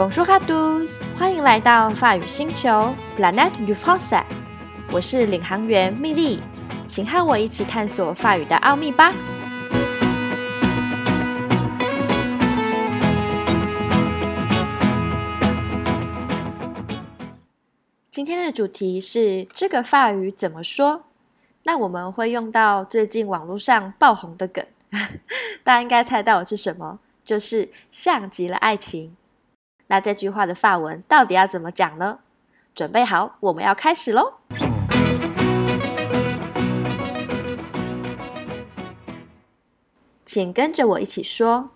[0.00, 4.24] Bonjour à tous，欢迎来到法语星球 Planet du Français。
[4.90, 6.42] 我是领航员蜜莉，
[6.86, 9.12] 请和我一起探索法语的奥秘吧。
[18.10, 21.02] 今天的主题是这个法语怎么说？
[21.64, 24.64] 那我们会用到最近网络上爆红的梗，
[25.62, 27.00] 大家应该猜到我是什么？
[27.22, 29.14] 就是像极了爱情。
[29.90, 32.20] 那这句话的法文到底要怎么讲呢？
[32.76, 34.34] 准备好，我们要开始喽！
[40.24, 41.70] 请跟着我一起说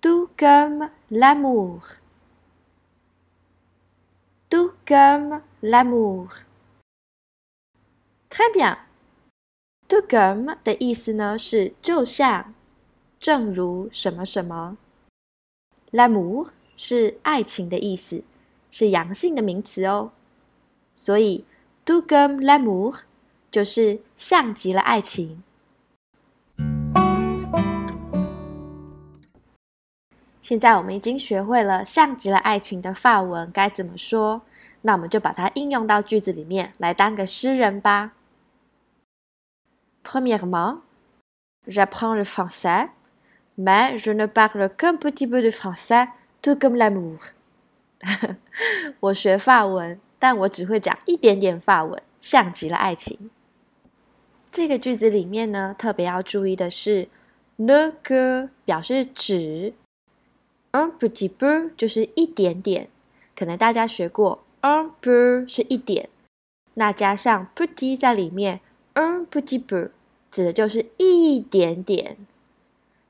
[0.00, 1.94] ：“Tout comme l'amour，tout
[4.86, 6.42] comme l'amour。”
[8.30, 12.54] Très bien，tout comme 的意思呢是就像。
[13.18, 14.78] 正如什么什么
[15.90, 16.50] ，l'amour
[16.82, 18.22] 是爱情的意思，
[18.70, 20.12] 是阳性的名词哦。
[20.94, 21.44] 所以
[21.84, 23.00] ，tout comme l'amour
[23.50, 25.42] 就是像极了爱情。
[30.40, 34.40] 现在我们已经学会了像极了爱情的法文该怎么说，
[34.80, 38.12] 那我们就把它应用到句子里面来当个诗人吧。
[40.02, 42.88] Premièrement，j'apprends le français。
[43.58, 46.08] Mais je ne parle qu'un petit peu de français,
[46.42, 47.18] tout comme l'amour。
[49.00, 53.30] 我学法文，但我只会讲一点点法文，像极了爱情。
[54.50, 57.08] 这个句子里面呢，特别要注意的是
[57.58, 59.74] ，ne q u 表示只
[60.72, 62.88] ，un petit peu 就是一点点。
[63.36, 66.08] 可能大家学过，un peu 是一点，
[66.74, 68.60] 那加上 petit 在里面
[68.94, 69.90] ，un petit peu
[70.30, 72.16] 指的就是一点点。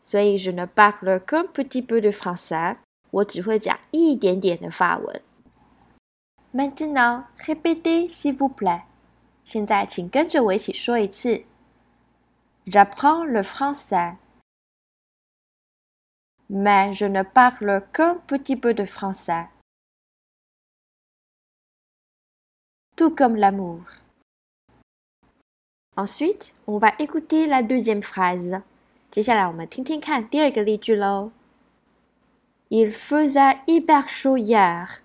[0.00, 2.76] 所以，je ne parle qu'un petit peu de français。
[3.10, 5.22] 我只会讲一点点的法文。
[6.52, 8.82] Maintenant, répétez s'il vous plaît。
[9.44, 11.44] 现在，请跟着我一起说一次。
[12.66, 14.16] J'apprends le français,
[16.48, 19.48] mais je ne parle qu'un petit peu de français,
[22.96, 23.80] tout comme l'amour.
[25.96, 28.62] Ensuite, on va écouter la deuxième phrase.
[29.10, 31.32] 接下来我们听听看第二个例句喽。
[32.72, 35.02] Il faisait hyper chaud hier,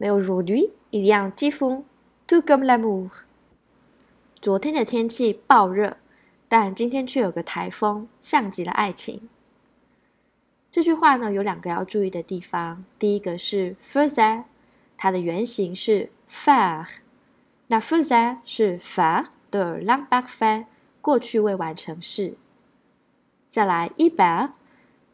[0.00, 1.84] mais aujourd'hui il y a un typhon,
[2.26, 3.08] tout comme l'amour。
[4.40, 5.96] 昨天的天气爆热，
[6.48, 9.28] 但今天却有个台风，像极了爱情。
[10.72, 12.84] 这句话呢有两个要注意的地方。
[12.98, 14.42] 第一个是 faisait，
[14.96, 16.88] 它的原型是 faire，
[17.68, 20.64] 那 faisait 是 faire 的 l'imparfait
[21.00, 22.34] 过去未完成式。
[23.48, 24.50] 再来一百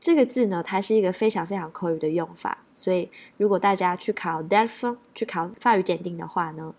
[0.00, 6.72] 这个字呢，它是一个非常非常口语的用法，所以如果大家去考 d e l p h 去考法语检定的话呢，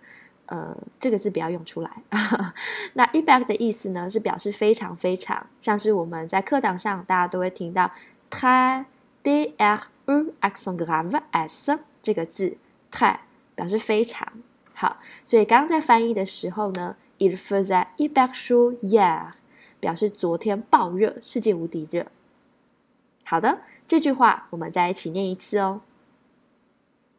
[0.46, 1.92] 呃，这个字不要用出来。
[2.94, 7.92] 那一百的意思呢，是表示非常非常，像是我们在课堂上大家都会听到
[8.32, 8.86] très
[9.22, 12.58] d r u accent grave s 这个字
[12.92, 13.18] ，très
[13.56, 14.28] 表示非常
[14.74, 14.98] 好。
[15.26, 19.34] 所以刚刚在翻译的时候呢，il faisait hyper chaud hier。
[19.82, 22.06] 表示昨天爆热，世界无敌热。
[23.29, 25.81] 好的，这句话我们再一起念一次哦。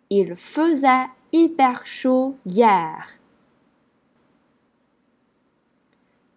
[0.08, 3.06] Il faisait hyper chaud hier,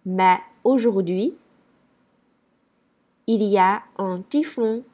[0.04, 1.36] mais aujourd'hui
[3.26, 4.84] il y a un typhon,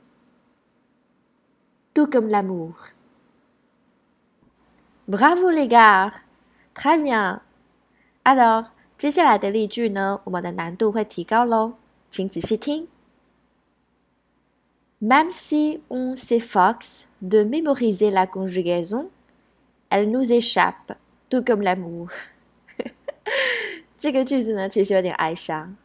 [1.95, 2.75] tout comme l'amour.
[5.07, 6.13] Bravo les gars,
[6.75, 7.41] très bien.
[8.25, 11.75] Alors 接下来的例句呢，我们的难度会提高喽，
[12.11, 12.89] 请仔细听。
[15.02, 19.10] Même si on s'efforce de mémoriser la conjugaison,
[19.90, 20.98] elle nous échappe,
[21.30, 22.10] tout comme l'amour。
[23.98, 25.76] 这个句子呢，其实有点哀伤。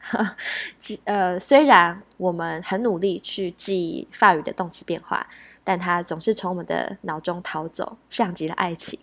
[1.05, 5.27] 呃，虽然我们很努力去记法语的动词变化，
[5.65, 8.99] 但它总是从我们的脑中逃走，像极了爱情。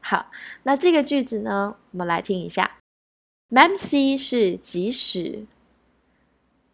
[0.00, 0.30] 好，
[0.62, 2.78] 那这个句子呢，我们来听一下。
[3.50, 5.46] Même si 是即使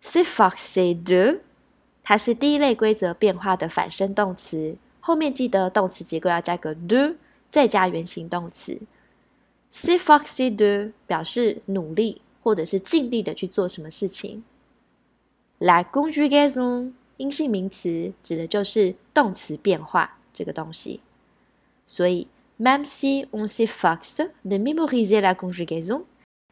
[0.02, 1.40] ，s'efforce de
[2.04, 7.16] 它是第一类规则变化的反身动词，后面记得动词结构要加个 do，
[7.50, 8.78] 再加原形动词。
[9.72, 14.44] s'efforcer de 表示努力或者是尽力的去做什么事情。
[15.58, 21.00] La conjugaison 阴性名词指的就是动词变化这个东西，
[21.84, 22.28] 所以。
[22.56, 26.04] Même si on s'efforce de mémoriser la conjugaison，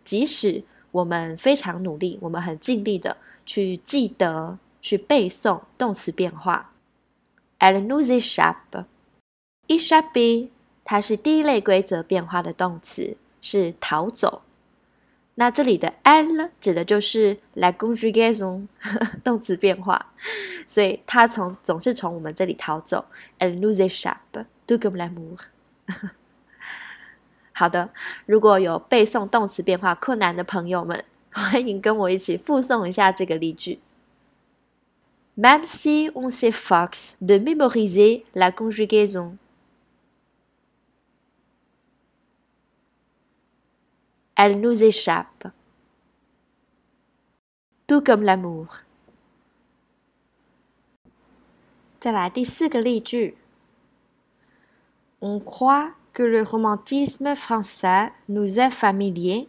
[0.04, 3.16] 即使我们非常努力，我们很尽力的
[3.46, 6.72] 去记得、去背诵动词变化
[7.60, 8.84] Elle nous échappe.
[9.68, 10.48] Échapper，
[10.84, 14.42] 它是第一类规则变化的动词，是逃走。
[15.36, 18.66] 那这里的 el 指的就是 la conjugaison
[19.24, 20.12] 动词变化，
[20.66, 23.06] 所以它从总是从我们这里逃走。
[23.38, 25.38] Elle nous échappe, tout comme l'amour.
[27.54, 27.90] 好的，
[28.26, 33.78] 如果有背诵动词变化困难的朋友们，欢迎跟我一起复诵一下这个例句。
[35.36, 39.36] Même si on s'efforce de mémoriser la conjugaison.
[44.36, 45.48] Elle nous échappe,
[47.86, 48.78] tout comme l'amour.
[55.20, 59.48] On croit que le romantisme français nous est familier,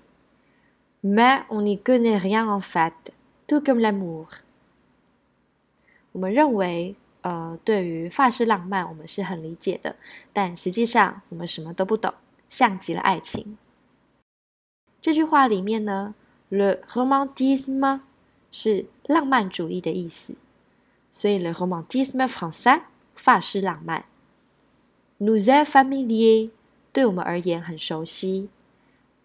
[1.03, 3.13] mais on n'y connaît rien en fait,
[3.47, 4.27] tout comme l'amour.
[6.13, 9.95] 我们认为，呃，对于法式浪漫，我们是很理解的，
[10.31, 12.13] 但实际上我们什么都不懂，
[12.49, 13.57] 像极了爱情。
[15.01, 16.13] 这句话里面呢
[16.49, 18.01] ，le romantisme
[18.51, 20.35] 是浪漫主义的意思，
[21.11, 22.83] 所以 le romantisme français
[23.15, 24.05] 法式浪漫
[25.19, 26.51] ，nous est familier
[26.91, 28.49] 对我们而言很熟悉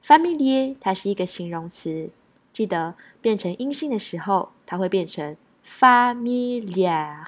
[0.02, 2.11] ，familier 它是一个形容词，
[2.50, 5.37] 记得变成阴性的时候，它会变成。
[5.69, 7.25] familiar。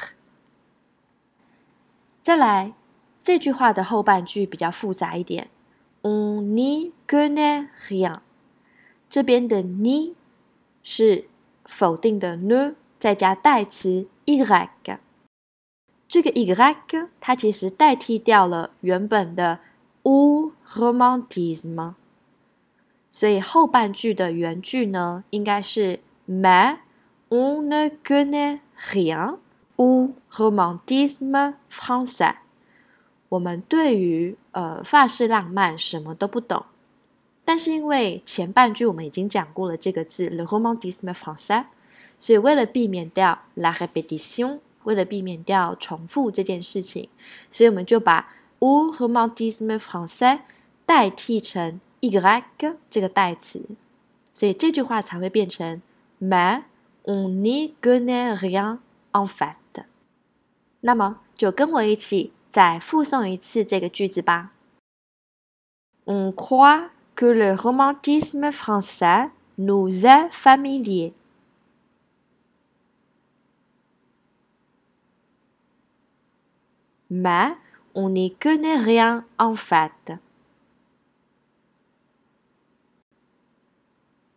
[2.22, 2.72] 再来，
[3.22, 5.50] 这句话的后半句比较复杂一点。
[6.02, 8.20] On n'y connaît rien。
[9.10, 10.14] 这边的 ni
[10.82, 11.26] 是
[11.66, 14.70] 否定的 n 再加代词 y。
[16.08, 16.54] 这个 y
[17.20, 19.60] 它其实代替掉了原本的
[20.04, 21.94] u romantism。
[23.10, 26.78] 所以后半句的原句呢，应该是 ma。
[27.32, 29.38] On ne connaît rien
[29.79, 32.35] au romantisme français。
[33.29, 36.65] 我们对于呃法式浪漫什么都不懂，
[37.44, 41.67] 但是因为前半句我们已经讲过了这个字 le romantisme français，
[42.19, 47.09] 所以为了避免掉 la répétition，为了避免掉重复这件事情，
[47.49, 48.29] 所以我们就把
[48.59, 50.41] au romantisme français
[50.85, 52.11] 代替成 y
[52.91, 53.62] 这个代词，
[54.35, 55.81] 所以这句话才会变成
[56.21, 56.62] mais。
[57.09, 58.80] On n'y connaît rien
[59.13, 59.86] en fait。
[60.81, 64.51] 那么就跟我一起再复诵一次这个句子吧。
[66.06, 71.13] On croit que le romantisme français nous est familier.
[77.09, 77.56] Mais
[77.94, 80.13] on n'y connaît rien en fait.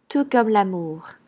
[0.09, 1.19] Tout comme l'amour.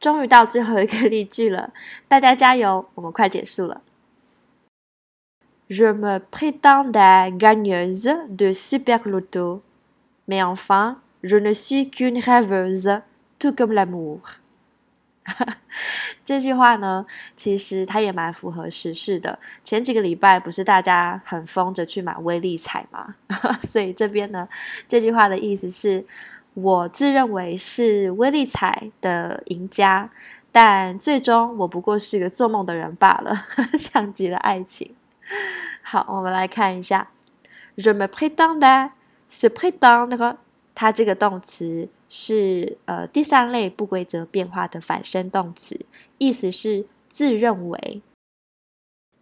[0.00, 1.72] 终于到最后一个例句了，
[2.08, 3.82] 大家加油，我们快结束了。
[5.68, 9.60] Je me prétendais gagneuse de super loto,
[10.26, 13.02] mais enfin, je ne suis qu'une rêveuse,
[13.38, 14.20] tout comme l'amour。
[16.24, 17.06] 这句话呢，
[17.36, 19.38] 其实它也蛮符合时事的。
[19.62, 23.14] 前几个礼拜不是大家很疯着去买威力彩吗？
[23.62, 24.48] 所以这边呢，
[24.88, 26.04] 这句话的意思是。
[26.54, 30.10] 我自认为是威力彩的赢家，
[30.50, 33.46] 但最终我不过是个做梦的人罢了，
[33.78, 34.94] 像极了爱情。
[35.82, 37.10] 好，我们来看一下
[37.76, 38.90] ，je me prétende,
[39.30, 40.36] se prétende，
[40.74, 45.86] 它这个动词是呃第三类不规则变化的反身动词，
[46.18, 48.02] 意思是自认为。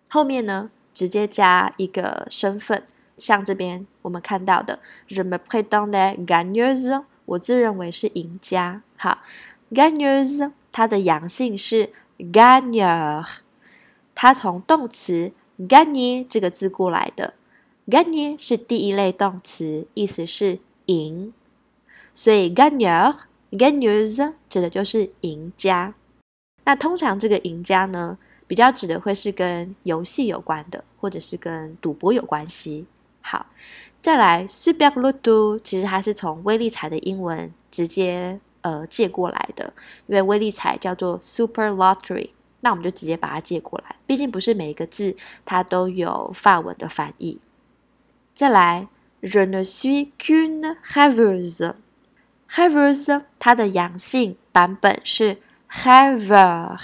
[0.09, 2.85] 后面呢，直接加一个身份，
[3.19, 7.05] 像这边我们看到的，je me prétends gagneuse。
[7.29, 8.83] 我自认为是赢家。
[8.97, 9.19] 好
[9.71, 13.27] ，gagneuse 它的阳性是 Gagner，
[14.15, 17.35] 它从动词 gagner 这个字过来的。
[17.87, 21.33] gagner 是第一类动词，意思是赢，
[22.15, 25.95] 所以 Gagner，Gagner 指的就是赢家。
[26.65, 32.87] 那通常这个赢家呢，比较指的会是跟游戏有关的，或者是跟赌博有关系。
[33.21, 33.47] 好。
[34.01, 39.73] 再来，super loto 其实它是从威力彩的英文直接呃借过来的，
[40.07, 43.97] 因为威力彩叫做 super lottery，那我们就直接把它借过来。
[44.07, 47.41] 毕竟不是每一个字它都有法文的翻译。
[48.35, 48.89] 再来
[49.21, 56.77] ，je ne suis qu'une rêveuse，rêveuse 它的阳性版本是 h a v e r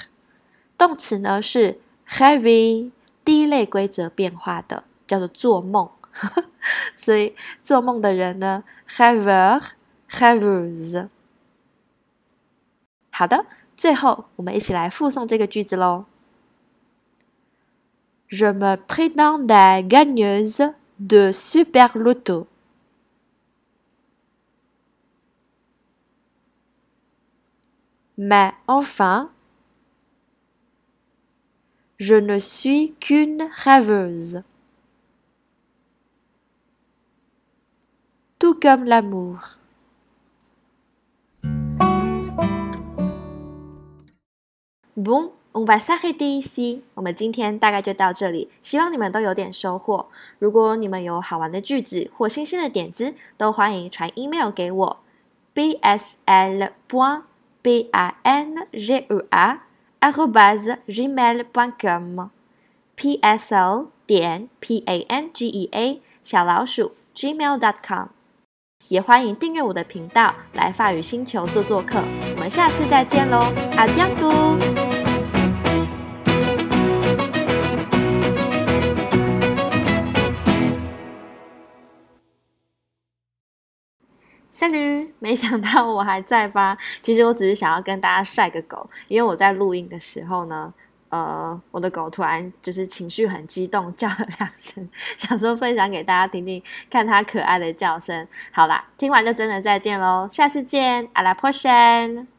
[0.77, 2.91] 动词呢是 heavy，
[3.25, 5.89] 第一类规则变化的叫做做梦。
[6.11, 6.45] 呵呵
[7.04, 11.10] 所以做梦的人呢，rêveur，rêveuse。
[13.12, 16.06] 好的， 最后，我们一起来复诵这个句子喽。
[18.28, 22.48] Je me prétendais gagneuse de super loto.
[28.16, 29.32] Mais enfin,
[31.98, 34.44] je ne suis qu'une rêveuse.
[38.45, 39.39] Tout comme l'amour.
[44.95, 46.83] Bon, on va s'arrêter ici。
[46.93, 50.09] 我们今天大概就到这里，希望你们都有点收获。
[50.39, 55.01] 如果你们有好玩的句子或新鲜的点子，都欢迎传 email 给我
[55.55, 56.71] ：bsl.
[56.87, 57.23] b o n
[57.63, 59.61] b a n g u a
[60.01, 61.47] arrobas gmail.
[61.81, 62.29] com。
[62.95, 67.59] psl 点 p a n g e a 小老鼠 gmail.
[67.59, 68.09] dot com。
[68.89, 72.03] 也欢迎订阅我的频道，来法语星球做做客。
[72.35, 74.59] 我们下次再见喽，a bientôt。
[84.51, 86.77] 三驴，没想到我还在吧？
[87.03, 90.73] 其实我只是想要跟大家晒个狗，因为我在录音的时候呢，
[91.15, 98.27] 呃，我的狗突然就是情绪很激动，叫了两声， 想说分享给大家听听，看它可爱的叫声。
[98.51, 102.34] 好啦，听完就真的再见喽，下次见，阿拉破山。